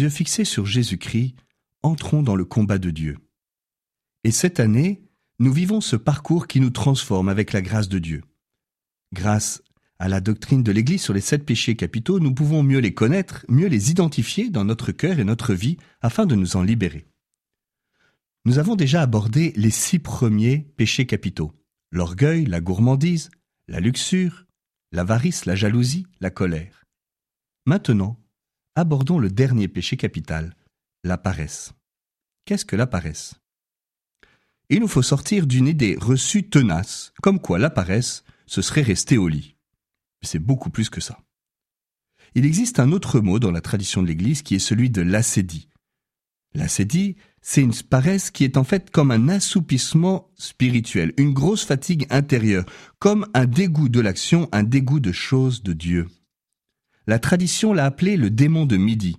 yeux 0.00 0.10
fixés 0.10 0.44
sur 0.44 0.66
Jésus-Christ, 0.66 1.34
entrons 1.82 2.22
dans 2.22 2.36
le 2.36 2.44
combat 2.44 2.78
de 2.78 2.90
Dieu. 2.90 3.18
Et 4.24 4.30
cette 4.30 4.60
année, 4.60 5.02
nous 5.38 5.52
vivons 5.52 5.80
ce 5.80 5.96
parcours 5.96 6.46
qui 6.46 6.60
nous 6.60 6.70
transforme 6.70 7.28
avec 7.28 7.52
la 7.52 7.62
grâce 7.62 7.88
de 7.88 7.98
Dieu. 7.98 8.22
Grâce 9.12 9.62
à 9.98 10.08
la 10.08 10.20
doctrine 10.20 10.62
de 10.62 10.72
l'Église 10.72 11.02
sur 11.02 11.14
les 11.14 11.20
sept 11.20 11.44
péchés 11.44 11.76
capitaux, 11.76 12.20
nous 12.20 12.34
pouvons 12.34 12.62
mieux 12.62 12.78
les 12.78 12.94
connaître, 12.94 13.44
mieux 13.48 13.68
les 13.68 13.90
identifier 13.90 14.50
dans 14.50 14.64
notre 14.64 14.92
cœur 14.92 15.18
et 15.18 15.24
notre 15.24 15.54
vie 15.54 15.76
afin 16.00 16.26
de 16.26 16.34
nous 16.34 16.56
en 16.56 16.62
libérer. 16.62 17.06
Nous 18.44 18.58
avons 18.58 18.76
déjà 18.76 19.02
abordé 19.02 19.52
les 19.56 19.70
six 19.70 19.98
premiers 19.98 20.58
péchés 20.76 21.06
capitaux. 21.06 21.52
L'orgueil, 21.90 22.46
la 22.46 22.60
gourmandise, 22.60 23.30
la 23.66 23.80
luxure, 23.80 24.46
l'avarice, 24.92 25.46
la 25.46 25.54
jalousie, 25.54 26.06
la 26.20 26.30
colère. 26.30 26.84
Maintenant, 27.66 28.18
abordons 28.78 29.18
le 29.18 29.28
dernier 29.28 29.66
péché 29.66 29.96
capital, 29.96 30.54
la 31.02 31.18
paresse. 31.18 31.72
Qu'est-ce 32.44 32.64
que 32.64 32.76
la 32.76 32.86
paresse? 32.86 33.34
Il 34.70 34.80
nous 34.80 34.88
faut 34.88 35.02
sortir 35.02 35.46
d'une 35.46 35.66
idée 35.66 35.96
reçue 36.00 36.48
tenace, 36.48 37.12
comme 37.20 37.40
quoi 37.40 37.58
la 37.58 37.70
paresse, 37.70 38.22
ce 38.46 38.62
serait 38.62 38.82
rester 38.82 39.18
au 39.18 39.26
lit. 39.26 39.56
C'est 40.22 40.38
beaucoup 40.38 40.70
plus 40.70 40.90
que 40.90 41.00
ça. 41.00 41.18
Il 42.34 42.46
existe 42.46 42.78
un 42.78 42.92
autre 42.92 43.20
mot 43.20 43.40
dans 43.40 43.50
la 43.50 43.60
tradition 43.60 44.00
de 44.02 44.06
l'Église 44.06 44.42
qui 44.42 44.54
est 44.54 44.60
celui 44.60 44.90
de 44.90 45.02
l'acédie. 45.02 45.68
L'acédie, 46.54 47.16
c'est 47.42 47.62
une 47.62 47.74
paresse 47.74 48.30
qui 48.30 48.44
est 48.44 48.56
en 48.56 48.64
fait 48.64 48.90
comme 48.90 49.10
un 49.10 49.28
assoupissement 49.28 50.30
spirituel, 50.36 51.14
une 51.16 51.32
grosse 51.32 51.64
fatigue 51.64 52.06
intérieure, 52.10 52.64
comme 53.00 53.26
un 53.34 53.46
dégoût 53.46 53.88
de 53.88 54.00
l'action, 54.00 54.48
un 54.52 54.62
dégoût 54.62 55.00
de 55.00 55.12
choses 55.12 55.62
de 55.62 55.72
Dieu. 55.72 56.06
La 57.08 57.18
tradition 57.18 57.72
l'a 57.72 57.86
appelé 57.86 58.16
le 58.16 58.30
démon 58.30 58.66
de 58.66 58.76
midi, 58.76 59.16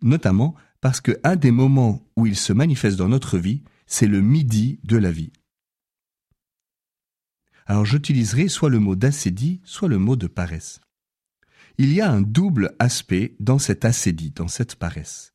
notamment 0.00 0.54
parce 0.80 1.00
que 1.00 1.18
un 1.24 1.34
des 1.34 1.50
moments 1.50 2.06
où 2.14 2.26
il 2.26 2.36
se 2.36 2.52
manifeste 2.52 2.96
dans 2.96 3.08
notre 3.08 3.36
vie, 3.36 3.64
c'est 3.86 4.06
le 4.06 4.20
midi 4.20 4.78
de 4.84 4.96
la 4.96 5.10
vie. 5.10 5.32
Alors 7.66 7.84
j'utiliserai 7.84 8.46
soit 8.46 8.70
le 8.70 8.78
mot 8.78 8.94
d'acédie, 8.94 9.60
soit 9.64 9.88
le 9.88 9.98
mot 9.98 10.14
de 10.14 10.28
paresse. 10.28 10.80
Il 11.78 11.92
y 11.92 12.00
a 12.00 12.08
un 12.08 12.20
double 12.20 12.76
aspect 12.78 13.34
dans 13.40 13.58
cette 13.58 13.84
acédie, 13.84 14.30
dans 14.30 14.48
cette 14.48 14.76
paresse 14.76 15.34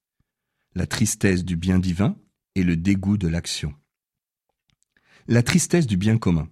la 0.75 0.87
tristesse 0.87 1.45
du 1.45 1.55
bien 1.55 1.79
divin 1.79 2.15
et 2.55 2.63
le 2.63 2.75
dégoût 2.75 3.17
de 3.17 3.27
l'action. 3.27 3.73
La 5.27 5.43
tristesse 5.43 5.87
du 5.87 5.97
bien 5.97 6.17
commun, 6.17 6.49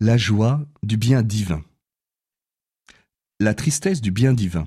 la 0.00 0.16
joie 0.16 0.66
du 0.82 0.96
bien 0.96 1.22
divin. 1.22 1.64
La 3.38 3.52
tristesse 3.52 4.00
du 4.00 4.10
bien 4.10 4.32
divin. 4.32 4.66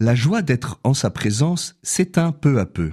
La 0.00 0.16
joie 0.16 0.42
d'être 0.42 0.80
en 0.82 0.94
sa 0.94 1.10
présence 1.10 1.78
s'éteint 1.84 2.32
peu 2.32 2.58
à 2.58 2.66
peu. 2.66 2.92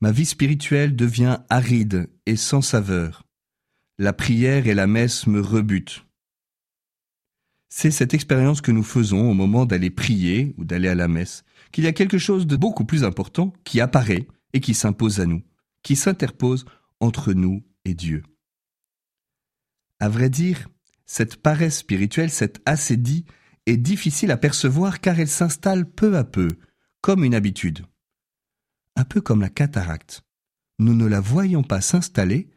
Ma 0.00 0.10
vie 0.10 0.26
spirituelle 0.26 0.96
devient 0.96 1.38
aride 1.48 2.10
et 2.26 2.34
sans 2.34 2.60
saveur. 2.60 3.24
La 3.98 4.12
prière 4.12 4.66
et 4.66 4.74
la 4.74 4.88
messe 4.88 5.28
me 5.28 5.40
rebutent. 5.40 6.04
C'est 7.68 7.92
cette 7.92 8.14
expérience 8.14 8.60
que 8.60 8.72
nous 8.72 8.82
faisons 8.82 9.30
au 9.30 9.34
moment 9.34 9.64
d'aller 9.64 9.90
prier 9.90 10.52
ou 10.58 10.64
d'aller 10.64 10.88
à 10.88 10.96
la 10.96 11.06
messe 11.06 11.44
qu'il 11.70 11.84
y 11.84 11.88
a 11.88 11.92
quelque 11.92 12.18
chose 12.18 12.48
de 12.48 12.56
beaucoup 12.56 12.84
plus 12.84 13.04
important 13.04 13.52
qui 13.62 13.80
apparaît 13.80 14.26
et 14.54 14.60
qui 14.60 14.74
s'impose 14.74 15.20
à 15.20 15.26
nous, 15.26 15.42
qui 15.84 15.94
s'interpose 15.94 16.64
entre 16.98 17.32
nous 17.32 17.62
et 17.84 17.94
Dieu. 17.94 18.24
À 20.00 20.08
vrai 20.08 20.30
dire, 20.30 20.68
cette 21.06 21.36
paresse 21.36 21.78
spirituelle, 21.78 22.30
cette 22.30 22.60
assédie, 22.66 23.24
est 23.66 23.76
difficile 23.76 24.30
à 24.30 24.36
percevoir 24.36 25.00
car 25.00 25.18
elle 25.18 25.28
s'installe 25.28 25.88
peu 25.88 26.16
à 26.16 26.24
peu, 26.24 26.48
comme 27.00 27.24
une 27.24 27.34
habitude. 27.34 27.84
Un 28.96 29.04
peu 29.04 29.20
comme 29.20 29.40
la 29.40 29.48
cataracte. 29.48 30.22
Nous 30.78 30.94
ne 30.94 31.06
la 31.06 31.20
voyons 31.20 31.62
pas 31.62 31.80
s'installer, 31.80 32.50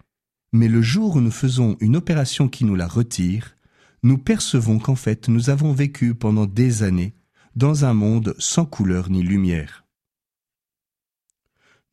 mais 0.52 0.68
le 0.68 0.82
jour 0.82 1.16
où 1.16 1.22
nous 1.22 1.32
faisons 1.32 1.78
une 1.80 1.96
opération 1.96 2.50
qui 2.50 2.66
nous 2.66 2.76
la 2.76 2.88
retire, 2.88 3.56
nous 4.04 4.18
percevons 4.18 4.80
qu'en 4.80 4.96
fait 4.96 5.28
nous 5.28 5.50
avons 5.50 5.74
vécu 5.74 6.16
pendant 6.16 6.46
des 6.46 6.84
années 6.84 7.16
dans 7.56 7.86
un 7.86 7.94
monde 7.94 8.36
sans 8.40 8.66
couleur 8.66 9.10
ni 9.10 9.22
lumière. 9.22 9.86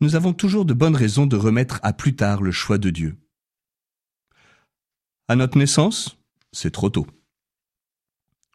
Nous 0.00 0.14
avons 0.14 0.32
toujours 0.32 0.64
de 0.64 0.74
bonnes 0.74 0.96
raisons 0.96 1.26
de 1.26 1.36
remettre 1.36 1.80
à 1.82 1.92
plus 1.92 2.14
tard 2.14 2.42
le 2.42 2.52
choix 2.52 2.78
de 2.78 2.90
Dieu. 2.90 3.16
À 5.28 5.36
notre 5.36 5.58
naissance, 5.58 6.15
c'est 6.56 6.70
trop 6.70 6.88
tôt. 6.88 7.06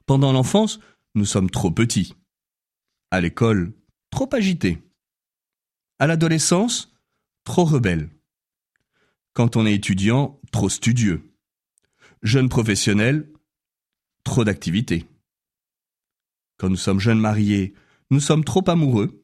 Pendant 0.07 0.34
l'enfance, 0.34 0.79
nous 1.13 1.25
sommes 1.25 1.51
trop 1.51 1.69
petits. 1.69 2.16
À 3.12 3.22
l'école, 3.22 3.73
trop 4.09 4.28
agités. 4.34 4.79
À 6.00 6.07
l'adolescence, 6.07 6.95
trop 7.44 7.63
rebelles. 7.63 8.09
Quand 9.34 9.56
on 9.56 9.67
est 9.67 9.75
étudiant, 9.75 10.39
trop 10.51 10.67
studieux. 10.67 11.31
Jeune 12.23 12.50
professionnel, 12.50 13.31
trop 14.23 14.44
d'activités. 14.44 15.06
Quand 16.57 16.69
nous 16.69 16.78
sommes 16.78 17.00
jeunes 17.00 17.19
mariés, 17.19 17.75
nous 18.09 18.19
sommes 18.19 18.44
trop 18.44 18.68
amoureux. 18.68 19.23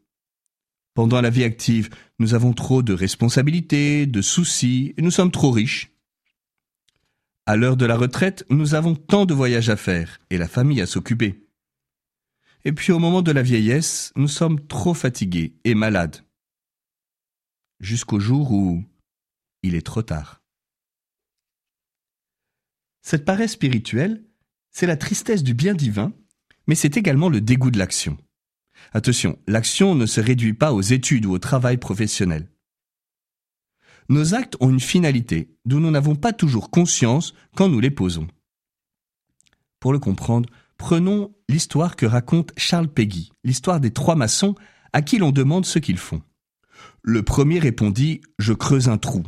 Pendant 0.94 1.21
la 1.21 1.31
vie 1.31 1.44
active, 1.44 1.89
nous 2.19 2.35
avons 2.35 2.53
trop 2.53 2.83
de 2.83 2.94
responsabilités, 2.94 4.05
de 4.05 4.21
soucis, 4.21 4.94
et 4.97 5.01
nous 5.01 5.11
sommes 5.11 5.31
trop 5.31 5.51
riches. 5.51 5.96
À 7.47 7.55
l'heure 7.55 7.77
de 7.77 7.85
la 7.87 7.97
retraite, 7.97 8.45
nous 8.51 8.75
avons 8.75 8.93
tant 8.93 9.25
de 9.25 9.33
voyages 9.33 9.69
à 9.69 9.75
faire 9.75 10.19
et 10.29 10.37
la 10.37 10.47
famille 10.47 10.81
à 10.81 10.85
s'occuper. 10.85 11.47
Et 12.63 12.73
puis 12.73 12.91
au 12.91 12.99
moment 12.99 13.23
de 13.23 13.31
la 13.31 13.41
vieillesse, 13.41 14.13
nous 14.15 14.27
sommes 14.27 14.67
trop 14.67 14.93
fatigués 14.93 15.55
et 15.63 15.73
malades. 15.73 16.23
Jusqu'au 17.79 18.19
jour 18.19 18.51
où 18.51 18.83
il 19.63 19.73
est 19.73 19.85
trop 19.85 20.03
tard. 20.03 20.43
Cette 23.01 23.25
paresse 23.25 23.53
spirituelle, 23.53 24.23
c'est 24.69 24.85
la 24.85 24.97
tristesse 24.97 25.41
du 25.41 25.55
bien 25.55 25.73
divin 25.73 26.13
mais 26.67 26.75
c'est 26.75 26.97
également 26.97 27.29
le 27.29 27.41
dégoût 27.41 27.71
de 27.71 27.79
l'action. 27.79 28.17
Attention, 28.93 29.39
l'action 29.47 29.95
ne 29.95 30.05
se 30.05 30.21
réduit 30.21 30.53
pas 30.53 30.73
aux 30.73 30.81
études 30.81 31.25
ou 31.25 31.31
au 31.31 31.39
travail 31.39 31.77
professionnel. 31.77 32.49
Nos 34.09 34.34
actes 34.34 34.56
ont 34.62 34.69
une 34.69 34.79
finalité 34.79 35.50
dont 35.66 35.79
nous 35.79 35.91
n'avons 35.91 36.16
pas 36.16 36.34
toujours 36.34 36.72
conscience 36.72 37.34
quand 37.56 37.68
nous 37.68 37.79
les 37.79 37.91
posons. 37.91 38.28
Pour 39.79 39.91
le 39.91 40.00
comprendre, 40.00 40.50
prenons 40.78 41.35
l'histoire 41.50 41.95
que 41.95 42.06
raconte 42.06 42.51
Charles 42.57 42.88
Peggy, 42.88 43.31
l'histoire 43.44 43.79
des 43.79 43.91
trois 43.91 44.16
maçons 44.16 44.56
à 44.94 45.01
qui 45.01 45.18
l'on 45.18 45.31
demande 45.31 45.66
ce 45.66 45.79
qu'ils 45.79 45.97
font. 45.97 46.22
Le 47.01 47.23
premier 47.23 47.59
répondit⁇ 47.59 48.16
Je 48.40 48.53
creuse 48.53 48.90
un 48.90 48.97
trou⁇ 48.97 49.19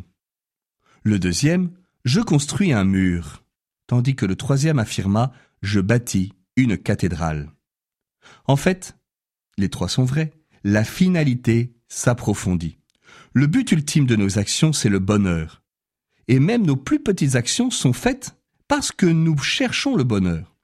Le 1.03 1.19
deuxième⁇ 1.19 1.67
Je 2.05 2.21
construis 2.21 2.73
un 2.73 2.85
mur⁇ 2.85 3.25
tandis 3.87 4.15
que 4.15 4.25
le 4.25 4.35
troisième 4.35 4.79
affirma⁇ 4.79 5.33
Je 5.61 5.79
bâtis 5.79 6.33
une 6.55 6.77
cathédrale. 6.77 7.51
En 8.45 8.55
fait, 8.55 8.97
les 9.57 9.69
trois 9.69 9.89
sont 9.89 10.05
vrais. 10.05 10.31
La 10.63 10.83
finalité 10.83 11.73
s'approfondit. 11.87 12.78
Le 13.33 13.47
but 13.47 13.71
ultime 13.71 14.05
de 14.05 14.15
nos 14.15 14.39
actions, 14.39 14.73
c'est 14.73 14.89
le 14.89 14.99
bonheur. 14.99 15.61
Et 16.27 16.39
même 16.39 16.65
nos 16.65 16.75
plus 16.75 16.99
petites 16.99 17.35
actions 17.35 17.69
sont 17.69 17.93
faites 17.93 18.35
parce 18.67 18.91
que 18.91 19.05
nous 19.05 19.37
cherchons 19.37 19.95
le 19.95 20.03
bonheur. 20.03 20.55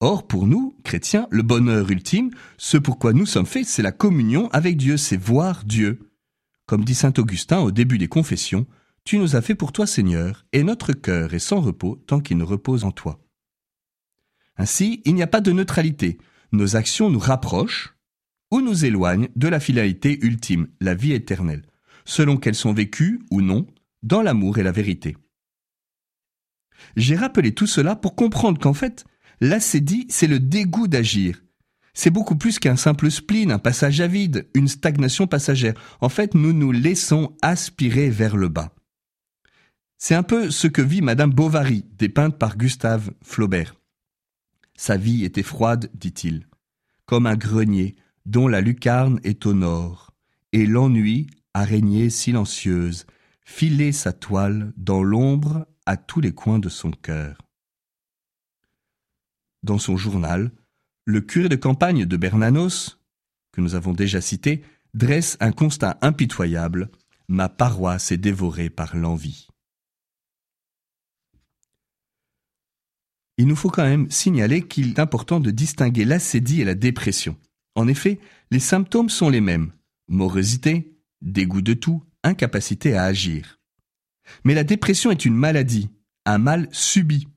Or, 0.00 0.26
pour 0.26 0.46
nous, 0.46 0.76
chrétiens, 0.84 1.26
le 1.30 1.42
bonheur 1.42 1.90
ultime, 1.90 2.30
ce 2.58 2.76
pourquoi 2.76 3.14
nous 3.14 3.24
sommes 3.24 3.46
faits, 3.46 3.66
c'est 3.66 3.82
la 3.82 3.92
communion 3.92 4.48
avec 4.52 4.76
Dieu, 4.76 4.98
c'est 4.98 5.16
voir 5.16 5.64
Dieu. 5.64 6.10
Comme 6.66 6.84
dit 6.84 6.94
saint 6.94 7.12
Augustin 7.16 7.60
au 7.60 7.70
début 7.70 7.98
des 7.98 8.08
confessions, 8.08 8.66
Tu 9.04 9.18
nous 9.18 9.36
as 9.36 9.40
fait 9.40 9.54
pour 9.54 9.72
toi, 9.72 9.86
Seigneur, 9.86 10.44
et 10.52 10.64
notre 10.64 10.92
cœur 10.92 11.32
est 11.32 11.38
sans 11.38 11.60
repos 11.60 12.02
tant 12.06 12.20
qu'il 12.20 12.38
ne 12.38 12.42
repose 12.42 12.82
en 12.82 12.90
toi. 12.90 13.20
Ainsi, 14.56 15.00
il 15.04 15.14
n'y 15.14 15.22
a 15.22 15.28
pas 15.28 15.40
de 15.40 15.52
neutralité. 15.52 16.18
Nos 16.50 16.74
actions 16.74 17.08
nous 17.08 17.20
rapprochent 17.20 17.95
ou 18.50 18.60
nous 18.60 18.84
éloignent 18.84 19.28
de 19.36 19.48
la 19.48 19.60
finalité 19.60 20.18
ultime, 20.24 20.68
la 20.80 20.94
vie 20.94 21.12
éternelle, 21.12 21.62
selon 22.04 22.36
qu'elles 22.36 22.54
sont 22.54 22.72
vécues 22.72 23.20
ou 23.30 23.40
non 23.40 23.66
dans 24.02 24.22
l'amour 24.22 24.58
et 24.58 24.62
la 24.62 24.72
vérité. 24.72 25.16
J'ai 26.96 27.16
rappelé 27.16 27.52
tout 27.52 27.66
cela 27.66 27.96
pour 27.96 28.14
comprendre 28.14 28.60
qu'en 28.60 28.74
fait, 28.74 29.04
l'acédie, 29.40 30.06
c'est 30.08 30.26
le 30.26 30.38
dégoût 30.38 30.88
d'agir. 30.88 31.42
C'est 31.94 32.10
beaucoup 32.10 32.36
plus 32.36 32.58
qu'un 32.58 32.76
simple 32.76 33.10
spleen, 33.10 33.50
un 33.50 33.58
passage 33.58 34.00
à 34.00 34.06
vide, 34.06 34.48
une 34.54 34.68
stagnation 34.68 35.26
passagère. 35.26 35.74
En 36.00 36.10
fait, 36.10 36.34
nous 36.34 36.52
nous 36.52 36.70
laissons 36.70 37.34
aspirer 37.40 38.10
vers 38.10 38.36
le 38.36 38.48
bas. 38.48 38.74
C'est 39.98 40.14
un 40.14 40.22
peu 40.22 40.50
ce 40.50 40.66
que 40.66 40.82
vit 40.82 41.00
Madame 41.00 41.32
Bovary, 41.32 41.86
dépeinte 41.96 42.38
par 42.38 42.58
Gustave 42.58 43.12
Flaubert. 43.22 43.74
Sa 44.76 44.98
vie 44.98 45.24
était 45.24 45.42
froide, 45.42 45.90
dit-il, 45.94 46.46
comme 47.06 47.26
un 47.26 47.36
grenier 47.36 47.96
dont 48.26 48.48
la 48.48 48.60
lucarne 48.60 49.20
est 49.22 49.46
au 49.46 49.54
nord, 49.54 50.12
et 50.52 50.66
l'ennui, 50.66 51.28
araignée 51.54 52.10
silencieuse, 52.10 53.06
filait 53.44 53.92
sa 53.92 54.12
toile 54.12 54.72
dans 54.76 55.02
l'ombre 55.02 55.66
à 55.86 55.96
tous 55.96 56.20
les 56.20 56.32
coins 56.32 56.58
de 56.58 56.68
son 56.68 56.90
cœur. 56.90 57.40
Dans 59.62 59.78
son 59.78 59.96
journal, 59.96 60.50
le 61.04 61.20
curé 61.20 61.48
de 61.48 61.56
campagne 61.56 62.04
de 62.04 62.16
Bernanos, 62.16 62.98
que 63.52 63.60
nous 63.60 63.76
avons 63.76 63.92
déjà 63.92 64.20
cité, 64.20 64.64
dresse 64.92 65.36
un 65.38 65.52
constat 65.52 65.96
impitoyable. 66.02 66.90
Ma 67.28 67.48
paroisse 67.48 68.10
est 68.10 68.16
dévorée 68.16 68.70
par 68.70 68.96
l'envie. 68.96 69.48
Il 73.38 73.46
nous 73.46 73.56
faut 73.56 73.70
quand 73.70 73.84
même 73.84 74.10
signaler 74.10 74.66
qu'il 74.66 74.90
est 74.90 74.98
important 74.98 75.38
de 75.38 75.50
distinguer 75.50 76.04
l'acédie 76.04 76.62
et 76.62 76.64
la 76.64 76.74
dépression. 76.74 77.36
En 77.76 77.86
effet, 77.86 78.18
les 78.50 78.58
symptômes 78.58 79.10
sont 79.10 79.28
les 79.28 79.42
mêmes. 79.42 79.70
Morosité, 80.08 80.98
dégoût 81.20 81.62
de 81.62 81.74
tout, 81.74 82.02
incapacité 82.24 82.96
à 82.96 83.04
agir. 83.04 83.60
Mais 84.44 84.54
la 84.54 84.64
dépression 84.64 85.10
est 85.10 85.24
une 85.24 85.36
maladie, 85.36 85.90
un 86.24 86.38
mal 86.38 86.68
subi. 86.72 87.28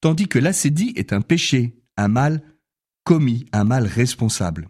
Tandis 0.00 0.28
que 0.28 0.38
l'acédie 0.38 0.92
est 0.96 1.12
un 1.12 1.22
péché, 1.22 1.80
un 1.96 2.08
mal 2.08 2.42
commis, 3.04 3.46
un 3.52 3.64
mal 3.64 3.86
responsable. 3.86 4.68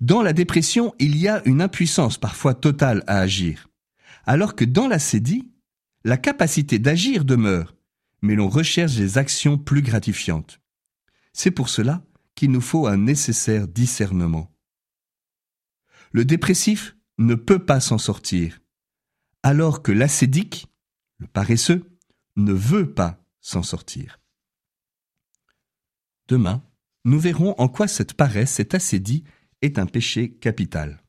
Dans 0.00 0.22
la 0.22 0.32
dépression, 0.32 0.94
il 0.98 1.16
y 1.16 1.26
a 1.26 1.42
une 1.46 1.62
impuissance 1.62 2.18
parfois 2.18 2.54
totale 2.54 3.02
à 3.06 3.18
agir. 3.18 3.68
Alors 4.26 4.54
que 4.54 4.64
dans 4.64 4.86
l'acédie, 4.86 5.50
la 6.04 6.18
capacité 6.18 6.78
d'agir 6.78 7.24
demeure, 7.24 7.74
mais 8.22 8.34
l'on 8.34 8.48
recherche 8.48 8.96
des 8.96 9.16
actions 9.18 9.56
plus 9.56 9.82
gratifiantes. 9.82 10.60
C'est 11.32 11.50
pour 11.50 11.68
cela 11.68 12.02
qu'il 12.34 12.50
nous 12.50 12.60
faut 12.60 12.86
un 12.86 12.96
nécessaire 12.96 13.68
discernement. 13.68 14.50
Le 16.12 16.24
dépressif 16.24 16.96
ne 17.18 17.34
peut 17.34 17.64
pas 17.64 17.80
s'en 17.80 17.98
sortir, 17.98 18.60
alors 19.42 19.82
que 19.82 19.92
l'acédique, 19.92 20.66
le 21.18 21.26
paresseux, 21.26 21.98
ne 22.36 22.52
veut 22.52 22.92
pas 22.92 23.24
s'en 23.40 23.62
sortir. 23.62 24.20
Demain, 26.28 26.62
nous 27.04 27.20
verrons 27.20 27.54
en 27.58 27.68
quoi 27.68 27.86
cette 27.86 28.14
paresse, 28.14 28.52
cette 28.52 28.74
acédie, 28.74 29.24
est 29.60 29.78
un 29.78 29.86
péché 29.86 30.32
capital. 30.32 31.03